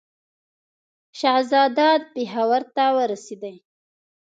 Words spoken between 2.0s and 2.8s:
پېښور